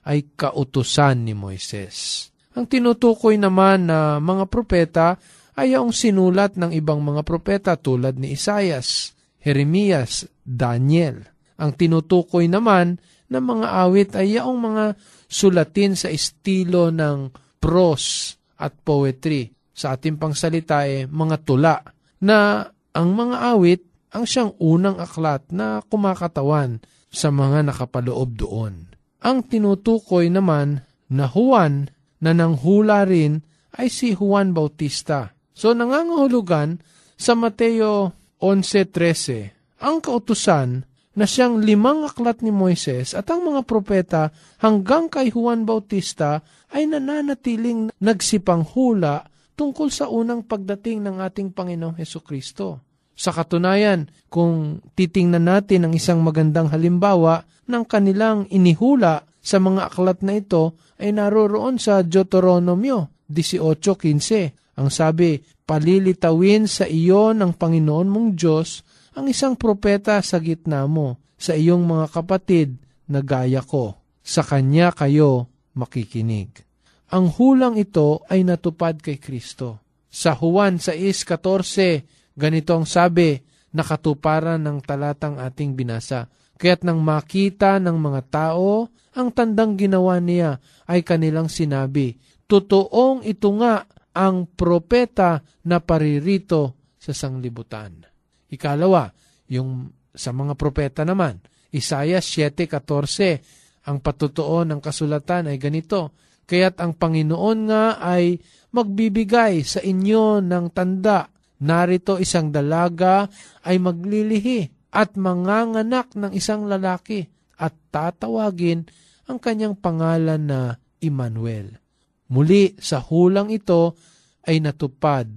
ay 0.07 0.37
kautusan 0.39 1.27
ni 1.27 1.35
Moises. 1.35 2.31
Ang 2.55 2.71
tinutukoy 2.71 3.35
naman 3.35 3.91
na 3.91 4.23
mga 4.23 4.47
propeta 4.47 5.19
ay 5.59 5.75
ang 5.75 5.91
sinulat 5.91 6.55
ng 6.55 6.71
ibang 6.77 7.03
mga 7.03 7.27
propeta 7.27 7.75
tulad 7.75 8.15
ni 8.15 8.37
Isayas, 8.37 9.17
Jeremias, 9.43 10.29
Daniel. 10.47 11.34
Ang 11.61 11.71
tinutukoy 11.79 12.51
naman 12.51 12.99
ng 13.31 13.45
mga 13.45 13.67
awit 13.87 14.11
ay 14.19 14.39
yaong 14.39 14.61
mga 14.61 14.85
sulatin 15.27 15.95
sa 15.95 16.11
estilo 16.11 16.91
ng 16.91 17.31
prose 17.59 18.39
at 18.59 18.75
poetry. 18.83 19.51
Sa 19.75 19.99
ating 19.99 20.19
pangsalita 20.19 20.87
ay 20.87 21.11
mga 21.11 21.37
tula 21.43 21.77
na 22.23 22.63
ang 22.95 23.09
mga 23.15 23.37
awit 23.55 23.83
ang 24.15 24.23
siyang 24.23 24.55
unang 24.63 25.03
aklat 25.03 25.43
na 25.51 25.83
kumakatawan 25.91 26.79
sa 27.11 27.35
mga 27.35 27.67
nakapaloob 27.67 28.39
doon. 28.39 28.95
Ang 29.27 29.39
tinutukoy 29.51 30.31
naman 30.31 30.87
na 31.11 31.27
Juan 31.27 31.91
na 32.23 32.31
nanghula 32.31 33.03
rin 33.03 33.43
ay 33.75 33.91
si 33.91 34.15
Juan 34.15 34.55
Bautista. 34.55 35.35
So 35.51 35.75
nangangahulugan 35.75 36.79
sa 37.19 37.35
Mateo 37.35 38.15
11.13 38.39 39.83
ang 39.83 39.99
kautusan 39.99 40.87
na 41.15 41.25
siyang 41.25 41.63
limang 41.63 42.03
aklat 42.07 42.43
ni 42.43 42.51
Moises 42.51 43.15
at 43.15 43.31
ang 43.31 43.47
mga 43.47 43.63
propeta 43.63 44.35
hanggang 44.59 45.07
kay 45.07 45.31
Juan 45.31 45.63
Bautista 45.63 46.43
ay 46.75 46.91
nananatiling 46.91 47.95
nagsipanghula 48.03 49.31
tungkol 49.55 49.89
sa 49.95 50.11
unang 50.11 50.43
pagdating 50.43 51.07
ng 51.07 51.23
ating 51.23 51.55
Panginoong 51.55 51.95
Heso 51.95 52.19
Kristo. 52.19 52.83
Sa 53.15 53.31
katunayan, 53.31 54.11
kung 54.27 54.83
titingnan 54.99 55.47
natin 55.47 55.87
ang 55.87 55.95
isang 55.95 56.19
magandang 56.19 56.75
halimbawa 56.75 57.47
ng 57.71 57.87
kanilang 57.87 58.51
inihula 58.51 59.23
sa 59.39 59.63
mga 59.63 59.95
aklat 59.95 60.19
na 60.27 60.43
ito 60.43 60.75
ay 60.99 61.15
naroroon 61.15 61.79
sa 61.79 62.03
Deuteronomio 62.03 63.15
18.15. 63.31 64.83
Ang 64.83 64.89
sabi, 64.91 65.39
palilitawin 65.63 66.67
sa 66.67 66.91
iyo 66.91 67.31
ng 67.31 67.55
Panginoon 67.55 68.09
mong 68.11 68.29
Diyos 68.35 68.83
ang 69.15 69.31
isang 69.31 69.55
propeta 69.55 70.19
sa 70.21 70.43
gitna 70.43 70.85
mo, 70.91 71.23
sa 71.39 71.55
iyong 71.55 71.87
mga 71.87 72.07
kapatid 72.11 72.79
na 73.07 73.23
gaya 73.23 73.63
ko. 73.63 73.99
Sa 74.25 74.41
kanya 74.41 74.91
kayo 74.91 75.53
makikinig. 75.77 76.65
Ang 77.13 77.31
hulang 77.37 77.77
ito 77.77 78.25
ay 78.27 78.43
natupad 78.43 78.99
kay 78.99 79.21
Kristo. 79.21 79.85
Sa 80.09 80.35
Juan 80.35 80.81
6.14, 80.81 82.35
ganito 82.35 82.73
ang 82.75 82.87
sabi, 82.89 83.39
nakatuparan 83.75 84.63
ng 84.63 84.79
talatang 84.83 85.37
ating 85.39 85.75
binasa. 85.75 86.31
Kaya't 86.55 86.87
nang 86.87 87.03
makita 87.03 87.83
ng 87.83 87.99
mga 87.99 88.23
tao, 88.31 88.89
ang 89.15 89.29
tandang 89.35 89.75
ginawa 89.79 90.19
niya 90.23 90.59
ay 90.87 91.03
kanilang 91.03 91.51
sinabi, 91.51 92.19
Totoong 92.47 93.27
ito 93.27 93.51
nga 93.59 93.85
ang 94.15 94.47
propeta 94.47 95.43
na 95.67 95.83
paririto 95.83 96.95
sa 96.99 97.11
sanglibutan. 97.11 98.14
Ikalawa, 98.51 99.11
yung 99.49 99.93
sa 100.15 100.31
mga 100.31 100.55
propeta 100.55 101.03
naman, 101.03 101.43
Isaiah 101.75 102.23
7.14, 102.23 103.89
ang 103.91 103.99
patutuo 104.01 104.63
ng 104.63 104.81
kasulatan 104.81 105.51
ay 105.51 105.59
ganito, 105.59 106.15
Kaya't 106.45 106.77
ang 106.85 106.93
Panginoon 106.95 107.59
nga 107.73 107.97
ay 108.05 108.37
magbibigay 108.77 109.65
sa 109.65 109.81
inyo 109.81 110.45
ng 110.45 110.67
tanda, 110.77 111.33
narito 111.65 112.21
isang 112.21 112.53
dalaga 112.53 113.25
ay 113.65 113.81
maglilihi 113.81 114.93
at 114.93 115.17
manganganak 115.17 116.13
ng 116.13 116.37
isang 116.37 116.69
lalaki 116.69 117.25
at 117.57 117.73
tatawagin 117.89 118.85
ang 119.25 119.41
kanyang 119.41 119.73
pangalan 119.73 120.43
na 120.45 120.61
Emmanuel. 121.01 121.81
Muli 122.29 122.77
sa 122.77 123.01
hulang 123.01 123.49
ito 123.49 123.97
ay 124.45 124.61
natupad 124.61 125.29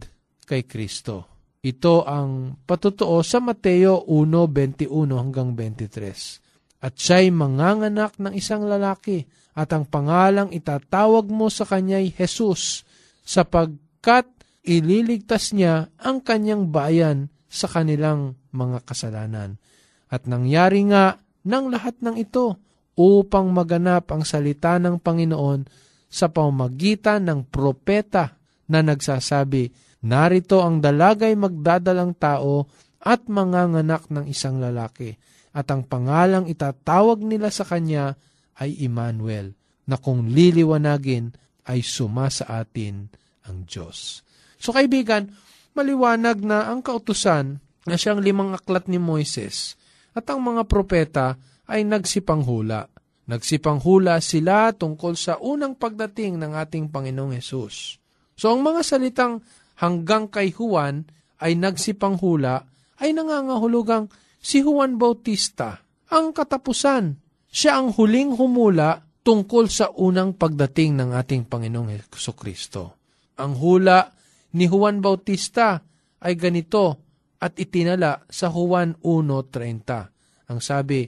kay 0.44 0.68
Kristo. 0.68 1.37
Ito 1.68 2.08
ang 2.08 2.56
patutuo 2.64 3.20
sa 3.28 3.44
Mateo 3.44 4.08
1:21 4.08 4.88
hanggang 5.20 5.52
23. 5.52 6.80
At 6.80 6.96
siya'y 6.96 7.28
manganganak 7.36 8.16
ng 8.16 8.32
isang 8.32 8.64
lalaki 8.64 9.28
at 9.52 9.76
ang 9.76 9.84
pangalang 9.84 10.48
itatawag 10.56 11.28
mo 11.28 11.52
sa 11.52 11.68
kanya'y 11.68 12.16
Jesus 12.16 12.88
sapagkat 13.28 14.32
ililigtas 14.64 15.52
niya 15.52 15.92
ang 16.00 16.24
kanyang 16.24 16.72
bayan 16.72 17.28
sa 17.52 17.68
kanilang 17.68 18.40
mga 18.56 18.88
kasalanan. 18.88 19.60
At 20.08 20.24
nangyari 20.24 20.88
nga 20.88 21.20
ng 21.44 21.66
lahat 21.68 22.00
ng 22.00 22.16
ito 22.16 22.56
upang 22.96 23.52
maganap 23.52 24.08
ang 24.16 24.24
salita 24.24 24.80
ng 24.80 25.04
Panginoon 25.04 25.68
sa 26.08 26.32
pamamagitan 26.32 27.28
ng 27.28 27.52
propeta 27.52 28.40
na 28.72 28.80
nagsasabi, 28.80 29.87
Narito 30.06 30.62
ang 30.62 30.78
dalagay 30.78 31.34
magdadalang 31.34 32.14
tao 32.18 32.70
at 33.02 33.26
manganganak 33.26 34.10
ng 34.14 34.30
isang 34.30 34.62
lalaki, 34.62 35.16
at 35.58 35.66
ang 35.74 35.88
pangalang 35.88 36.46
itatawag 36.46 37.24
nila 37.24 37.50
sa 37.50 37.66
kanya 37.66 38.14
ay 38.62 38.78
Emmanuel, 38.86 39.58
na 39.90 39.98
kung 39.98 40.30
liliwanagin 40.30 41.34
ay 41.66 41.82
suma 41.82 42.30
sa 42.30 42.62
atin 42.62 43.10
ang 43.48 43.66
Diyos. 43.66 44.22
So 44.58 44.74
kaibigan, 44.76 45.34
maliwanag 45.74 46.42
na 46.42 46.70
ang 46.70 46.82
kautusan 46.84 47.62
na 47.88 47.96
siyang 47.96 48.20
limang 48.20 48.52
aklat 48.54 48.92
ni 48.92 49.00
Moises 49.00 49.80
at 50.12 50.28
ang 50.28 50.44
mga 50.44 50.66
propeta 50.66 51.38
ay 51.70 51.86
nagsipanghula. 51.86 52.90
Nagsipanghula 53.28 54.20
sila 54.24 54.72
tungkol 54.72 55.14
sa 55.16 55.40
unang 55.40 55.76
pagdating 55.76 56.40
ng 56.40 56.52
ating 56.58 56.90
Panginoong 56.92 57.36
Yesus. 57.38 58.00
So 58.36 58.52
ang 58.56 58.64
mga 58.64 58.82
salitang 58.84 59.44
hanggang 59.78 60.30
kay 60.30 60.54
Juan 60.54 61.06
ay 61.42 61.54
nagsipanghula 61.58 62.66
ay 62.98 63.14
nangangahulugang 63.14 64.10
si 64.42 64.66
Juan 64.66 64.98
Bautista 64.98 65.82
ang 66.10 66.34
katapusan. 66.34 67.20
Siya 67.48 67.80
ang 67.80 67.94
huling 67.96 68.36
humula 68.36 69.02
tungkol 69.24 69.68
sa 69.68 69.92
unang 69.92 70.36
pagdating 70.36 71.00
ng 71.00 71.10
ating 71.16 71.48
Panginoong 71.48 71.94
Heso 71.94 72.34
Kristo. 72.34 72.96
Ang 73.38 73.60
hula 73.60 74.08
ni 74.56 74.66
Juan 74.66 75.04
Bautista 75.04 75.84
ay 76.24 76.34
ganito 76.40 77.06
at 77.38 77.54
itinala 77.60 78.26
sa 78.28 78.50
Juan 78.50 78.98
1.30. 79.04 80.50
Ang 80.50 80.60
sabi, 80.64 81.06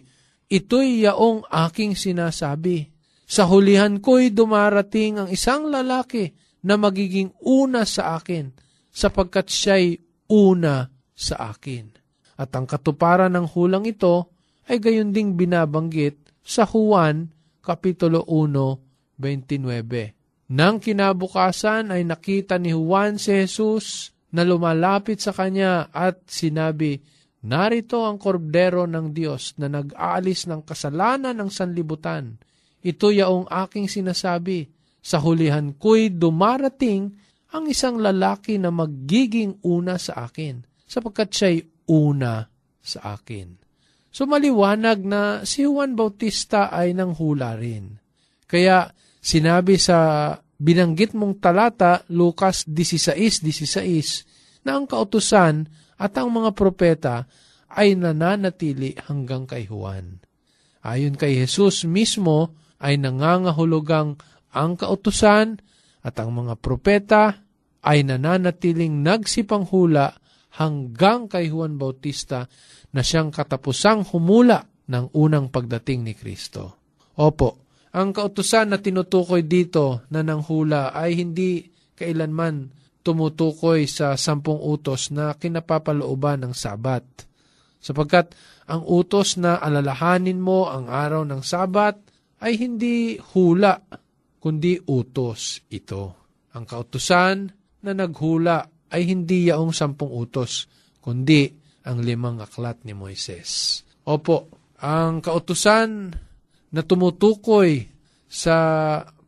Ito'y 0.50 1.06
yaong 1.06 1.46
aking 1.50 1.94
sinasabi. 1.94 2.90
Sa 3.30 3.46
hulihan 3.46 4.02
ko'y 4.02 4.34
dumarating 4.34 5.22
ang 5.22 5.30
isang 5.30 5.70
lalaki 5.70 6.34
na 6.64 6.76
magiging 6.76 7.32
una 7.44 7.88
sa 7.88 8.20
akin, 8.20 8.52
sapagkat 8.90 9.48
siya'y 9.48 10.00
una 10.32 10.90
sa 11.16 11.52
akin. 11.52 11.92
At 12.40 12.56
ang 12.56 12.68
katuparan 12.68 13.36
ng 13.36 13.48
hulang 13.52 13.84
ito 13.84 14.32
ay 14.72 14.80
gayon 14.80 15.12
ding 15.12 15.36
binabanggit 15.36 16.30
sa 16.40 16.64
Juan 16.64 17.28
Kapitulo 17.60 18.24
1, 18.26 19.20
29. 19.20 20.56
Nang 20.56 20.82
kinabukasan 20.82 21.94
ay 21.94 22.02
nakita 22.08 22.58
ni 22.58 22.74
Juan 22.74 23.22
si 23.22 23.36
Jesus 23.36 24.16
na 24.34 24.42
lumalapit 24.42 25.22
sa 25.22 25.36
kanya 25.36 25.94
at 25.94 26.26
sinabi, 26.26 26.98
Narito 27.40 28.04
ang 28.04 28.20
kordero 28.20 28.84
ng 28.84 29.16
Diyos 29.16 29.56
na 29.56 29.72
nag-aalis 29.72 30.50
ng 30.52 30.66
kasalanan 30.68 31.32
ng 31.40 31.48
sanlibutan. 31.48 32.36
Ito 32.84 33.16
yaong 33.16 33.48
aking 33.48 33.88
sinasabi, 33.88 34.68
sa 35.10 35.18
hulihan 35.18 35.74
ko'y 35.74 36.14
dumarating 36.14 37.18
ang 37.50 37.66
isang 37.66 37.98
lalaki 37.98 38.62
na 38.62 38.70
magiging 38.70 39.58
una 39.66 39.98
sa 39.98 40.30
akin, 40.30 40.62
sapagkat 40.86 41.34
siya'y 41.34 41.58
una 41.90 42.46
sa 42.78 43.18
akin. 43.18 43.58
So 44.14 44.30
maliwanag 44.30 45.02
na 45.02 45.22
si 45.50 45.66
Juan 45.66 45.98
Bautista 45.98 46.70
ay 46.70 46.94
nanghula 46.94 47.58
rin. 47.58 47.98
Kaya 48.46 48.94
sinabi 49.18 49.82
sa 49.82 50.30
binanggit 50.62 51.18
mong 51.18 51.42
talata, 51.42 52.06
Lucas 52.14 52.70
16.16, 52.70 54.62
na 54.70 54.78
ang 54.78 54.86
kautusan 54.86 55.66
at 55.98 56.14
ang 56.22 56.30
mga 56.30 56.54
propeta 56.54 57.26
ay 57.74 57.98
nananatili 57.98 58.94
hanggang 59.10 59.50
kay 59.50 59.66
Juan. 59.66 60.22
Ayon 60.86 61.18
kay 61.18 61.34
Jesus 61.34 61.86
mismo 61.90 62.54
ay 62.78 63.02
nangangahulugang 63.02 64.22
ang 64.56 64.80
kautusan 64.80 65.60
at 66.02 66.16
ang 66.18 66.32
mga 66.34 66.54
propeta 66.58 67.44
ay 67.86 68.04
nananatiling 68.04 69.04
nagsipanghula 69.04 70.16
hanggang 70.60 71.30
kay 71.30 71.54
Juan 71.54 71.78
Bautista 71.78 72.50
na 72.92 73.02
siyang 73.06 73.30
katapusang 73.30 74.04
humula 74.10 74.66
ng 74.90 75.14
unang 75.14 75.54
pagdating 75.54 76.02
ni 76.02 76.14
Kristo. 76.18 76.82
Opo, 77.22 77.70
ang 77.94 78.14
kautusan 78.14 78.74
na 78.74 78.78
tinutukoy 78.82 79.46
dito 79.46 80.06
na 80.10 80.26
nanghula 80.26 80.94
ay 80.94 81.18
hindi 81.18 81.70
kailanman 81.98 82.74
tumutukoy 83.02 83.90
sa 83.90 84.14
sampung 84.20 84.60
utos 84.60 85.10
na 85.10 85.34
kinapapalooban 85.34 86.46
ng 86.46 86.54
sabat. 86.54 87.04
Sapagkat 87.80 88.36
ang 88.70 88.84
utos 88.86 89.40
na 89.40 89.58
alalahanin 89.58 90.38
mo 90.38 90.68
ang 90.68 90.92
araw 90.92 91.24
ng 91.26 91.42
sabat 91.42 91.96
ay 92.44 92.60
hindi 92.60 93.18
hula, 93.34 93.82
kundi 94.40 94.80
utos 94.88 95.64
ito. 95.70 96.16
Ang 96.56 96.66
kautusan 96.66 97.38
na 97.86 97.92
naghula 97.94 98.66
ay 98.90 99.06
hindi 99.06 99.52
yaong 99.52 99.76
sampung 99.76 100.10
utos, 100.10 100.66
kundi 101.04 101.52
ang 101.86 102.02
limang 102.02 102.42
aklat 102.42 102.82
ni 102.84 102.98
Moises. 102.98 103.84
Opo, 104.08 104.50
ang 104.82 105.22
kautusan 105.22 106.12
na 106.74 106.82
tumutukoy 106.82 107.86
sa 108.26 108.58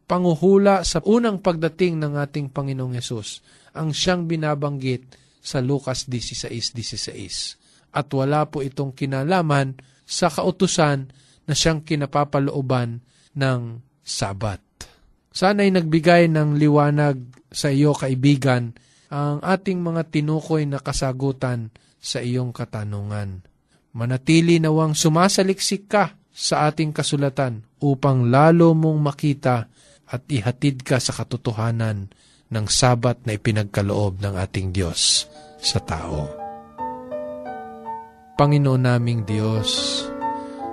panguhula 0.08 0.84
sa 0.84 1.00
unang 1.06 1.40
pagdating 1.40 2.02
ng 2.02 2.14
ating 2.20 2.52
Panginoong 2.52 2.96
Yesus 2.98 3.40
ang 3.72 3.96
siyang 3.96 4.28
binabanggit 4.28 5.16
sa 5.40 5.64
Lucas 5.64 6.06
16.16. 6.08 7.96
At 7.96 8.08
wala 8.12 8.48
po 8.48 8.64
itong 8.64 8.96
kinalaman 8.96 9.76
sa 10.04 10.28
kautusan 10.28 11.12
na 11.48 11.54
siyang 11.56 11.84
kinapapalooban 11.84 13.04
ng 13.36 13.62
Sabat. 14.04 14.71
Sana'y 15.32 15.72
nagbigay 15.72 16.28
ng 16.28 16.60
liwanag 16.60 17.48
sa 17.48 17.72
iyo, 17.72 17.96
kaibigan, 17.96 18.76
ang 19.12 19.40
ating 19.44 19.80
mga 19.80 20.08
tinukoy 20.12 20.68
na 20.68 20.80
kasagutan 20.80 21.72
sa 22.00 22.20
iyong 22.20 22.52
katanungan. 22.56 23.44
Manatili 23.92 24.60
nawang 24.60 24.96
sumasaliksik 24.96 25.92
ka 25.92 26.16
sa 26.32 26.72
ating 26.72 26.96
kasulatan 26.96 27.64
upang 27.84 28.32
lalo 28.32 28.72
mong 28.72 29.00
makita 29.04 29.68
at 30.12 30.22
ihatid 30.32 30.84
ka 30.84 31.00
sa 31.00 31.12
katotohanan 31.12 32.08
ng 32.52 32.66
sabat 32.68 33.24
na 33.28 33.36
ipinagkaloob 33.36 34.20
ng 34.20 34.36
ating 34.36 34.76
Diyos 34.76 35.28
sa 35.60 35.80
tao. 35.84 36.28
Panginoon 38.36 38.84
naming 38.84 39.28
Diyos, 39.28 40.02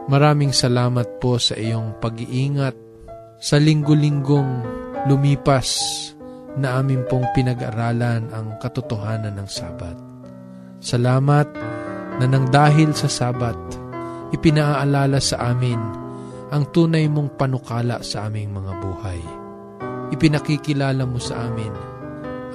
maraming 0.06 0.54
salamat 0.54 1.18
po 1.22 1.42
sa 1.42 1.58
iyong 1.58 1.98
pag-iingat 1.98 2.87
sa 3.38 3.56
linggo-linggong 3.56 4.66
lumipas 5.06 5.78
na 6.58 6.82
amin 6.82 7.06
pong 7.06 7.22
pinag-aralan 7.38 8.26
ang 8.34 8.58
katotohanan 8.58 9.38
ng 9.38 9.48
sabat. 9.48 9.94
Salamat 10.82 11.46
na 12.18 12.26
nang 12.26 12.50
dahil 12.50 12.90
sa 12.98 13.06
sabat, 13.06 13.54
ipinaalala 14.34 15.22
sa 15.22 15.54
amin 15.54 15.78
ang 16.50 16.66
tunay 16.74 17.06
mong 17.06 17.38
panukala 17.38 18.02
sa 18.02 18.26
aming 18.26 18.50
mga 18.50 18.72
buhay. 18.82 19.22
Ipinakikilala 20.10 21.06
mo 21.06 21.22
sa 21.22 21.46
amin 21.46 21.70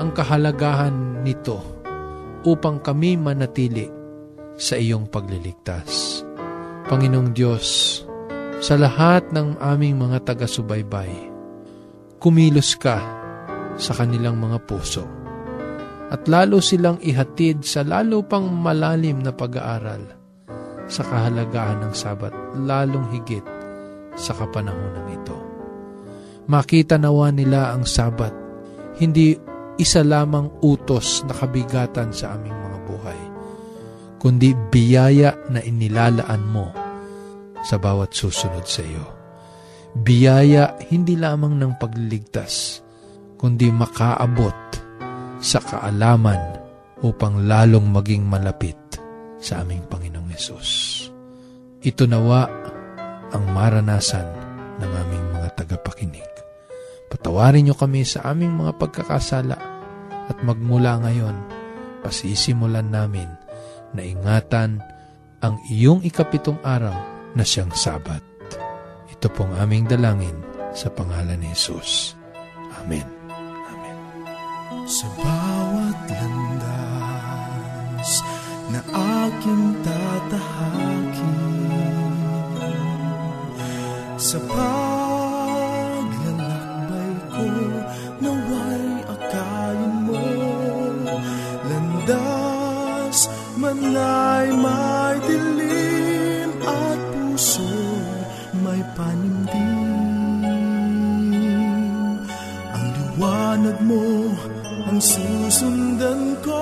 ang 0.02 0.10
kahalagahan 0.12 1.24
nito 1.24 1.62
upang 2.44 2.84
kami 2.84 3.16
manatili 3.16 3.88
sa 4.60 4.76
iyong 4.76 5.08
pagliligtas. 5.08 6.22
Panginoong 6.92 7.32
Diyos, 7.32 8.03
sa 8.64 8.80
lahat 8.80 9.28
ng 9.36 9.60
aming 9.60 10.00
mga 10.00 10.24
taga-subaybay, 10.24 11.12
kumilos 12.24 12.80
ka 12.80 12.96
sa 13.76 13.92
kanilang 13.92 14.40
mga 14.40 14.64
puso 14.64 15.04
at 16.08 16.24
lalo 16.32 16.64
silang 16.64 16.96
ihatid 17.04 17.68
sa 17.68 17.84
lalo 17.84 18.24
pang 18.24 18.48
malalim 18.48 19.20
na 19.20 19.36
pag-aaral 19.36 20.16
sa 20.88 21.04
kahalagahan 21.04 21.84
ng 21.84 21.92
sabat, 21.92 22.32
lalong 22.64 23.04
higit 23.12 23.44
sa 24.16 24.32
kapanahonang 24.32 25.12
ito. 25.12 25.36
Makita 26.48 26.96
nawa 26.96 27.36
nila 27.36 27.76
ang 27.76 27.84
sabat, 27.84 28.32
hindi 28.96 29.36
isa 29.76 30.08
lamang 30.08 30.48
utos 30.64 31.28
na 31.28 31.36
kabigatan 31.36 32.16
sa 32.16 32.40
aming 32.40 32.56
mga 32.56 32.80
buhay, 32.88 33.22
kundi 34.24 34.56
biyaya 34.72 35.36
na 35.52 35.60
inilalaan 35.60 36.48
mo 36.48 36.83
sa 37.64 37.80
bawat 37.80 38.12
susunod 38.12 38.68
sa 38.68 38.84
iyo. 38.84 39.08
Biyaya 39.94 40.76
hindi 40.92 41.16
lamang 41.16 41.56
ng 41.58 41.80
pagliligtas, 41.80 42.84
kundi 43.40 43.72
makaabot 43.72 44.56
sa 45.40 45.64
kaalaman 45.64 46.60
upang 47.04 47.48
lalong 47.48 47.92
maging 47.92 48.28
malapit 48.28 48.78
sa 49.40 49.64
aming 49.64 49.84
Panginoong 49.88 50.32
Yesus. 50.32 50.70
Ito 51.84 52.08
nawa 52.08 52.48
ang 53.36 53.44
maranasan 53.52 54.28
ng 54.80 54.92
aming 55.04 55.26
mga 55.36 55.50
tagapakinig. 55.64 56.32
Patawarin 57.12 57.68
niyo 57.68 57.76
kami 57.78 58.08
sa 58.08 58.32
aming 58.32 58.56
mga 58.56 58.80
pagkakasala 58.80 59.58
at 60.32 60.38
magmula 60.42 60.98
ngayon, 61.04 61.36
pasisimulan 62.02 62.88
namin 62.88 63.28
na 63.94 64.02
ingatan 64.02 64.82
ang 65.44 65.60
iyong 65.70 66.02
ikapitong 66.08 66.58
araw 66.64 67.13
na 67.34 67.42
siyang 67.46 67.74
Sabat. 67.74 68.22
Ito 69.10 69.28
pong 69.34 69.58
aming 69.58 69.88
dalangin 69.90 70.38
sa 70.74 70.90
pangalan 70.90 71.40
ni 71.42 71.48
Jesus. 71.54 72.16
Amen. 72.82 73.06
Amen. 73.70 73.98
Sa 74.90 75.08
bawat 75.18 75.98
landas 76.10 78.12
na 78.74 78.82
aking 79.22 79.76
tatahakin 79.86 81.38
sa 84.18 84.42
paglalakbay 84.50 87.14
ko 87.30 87.46
naway 88.24 89.04
akayin 89.04 90.08
mo 90.08 90.16
landas 91.68 93.28
man 93.60 93.84
ay 93.94 94.48
may 94.58 94.93
liwanag 103.64 103.80
mo 103.88 104.28
ang 104.92 105.00
susundan 105.00 106.36
ko 106.44 106.60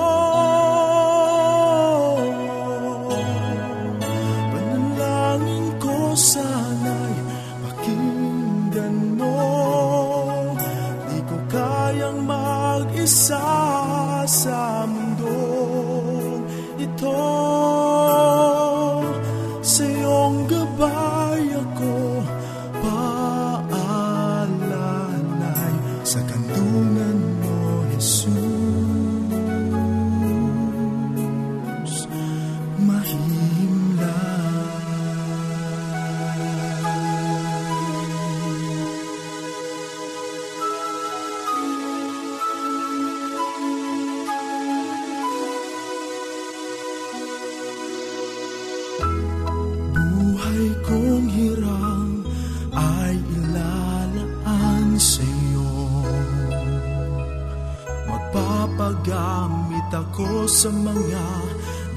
Magpapagamit 58.81 59.93
ako 59.93 60.49
sa 60.49 60.73
mga 60.73 61.25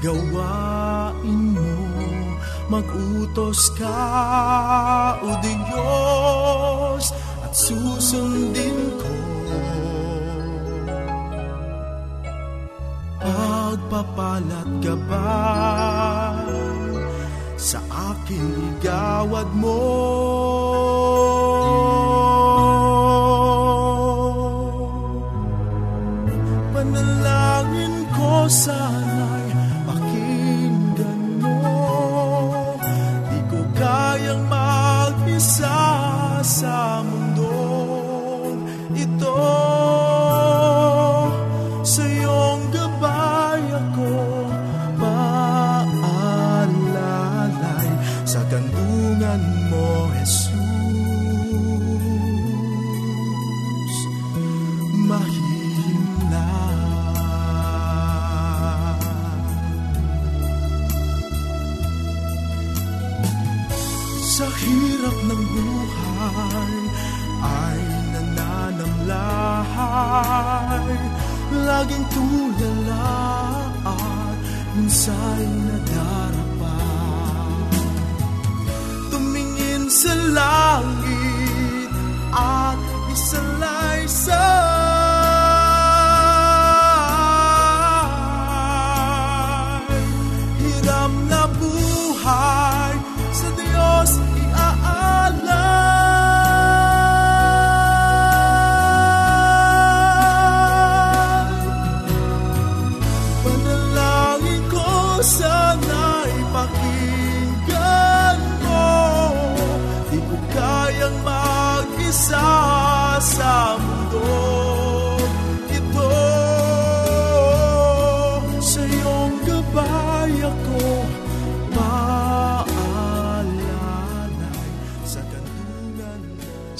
gawain 0.05 1.57
mo 1.57 1.81
Magutos 2.69 3.73
ka, 3.73 5.17
O 5.17 5.33
Diyos, 5.41 7.09
at 7.41 7.57
susundin 7.57 8.77
ko 9.01 9.17
Pagpapalat 13.17 14.69
gabay 14.85 16.45
sa 17.57 17.81
aking 18.13 18.77
igawad 18.77 19.49
mo. 19.57 20.34
Sa 48.35 48.43
kandungan 48.51 49.39
mo, 49.71 50.11
Jesus 50.11 50.54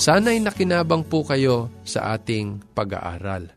Sana'y 0.05 0.37
nakinabang 0.37 1.01
po 1.01 1.25
kayo 1.25 1.73
sa 1.81 2.13
ating 2.13 2.61
pag-aaral. 2.77 3.49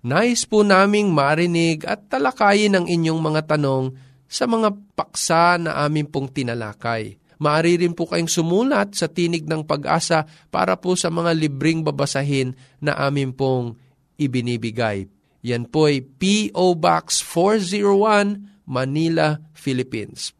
Nais 0.00 0.48
po 0.48 0.64
naming 0.64 1.12
marinig 1.12 1.84
at 1.84 2.08
talakayin 2.08 2.72
ang 2.72 2.88
inyong 2.88 3.20
mga 3.20 3.44
tanong 3.44 3.92
sa 4.24 4.48
mga 4.48 4.72
paksa 4.96 5.60
na 5.60 5.76
amin 5.84 6.08
pong 6.08 6.32
tinalakay. 6.32 7.20
Maaari 7.36 7.84
rin 7.84 7.92
po 7.92 8.08
kayong 8.08 8.32
sumulat 8.32 8.96
sa 8.96 9.12
Tinig 9.12 9.44
ng 9.44 9.60
Pag-asa 9.60 10.24
para 10.48 10.72
po 10.80 10.96
sa 10.96 11.12
mga 11.12 11.36
libring 11.36 11.84
babasahin 11.84 12.56
na 12.80 12.96
amin 12.96 13.36
pong 13.36 13.76
ibinibigay. 14.16 15.04
Yan 15.44 15.68
po 15.68 15.84
ay 15.84 16.00
P.O. 16.00 16.80
Box 16.80 17.20
401, 17.28 18.64
Manila, 18.64 19.36
Philippines. 19.52 20.32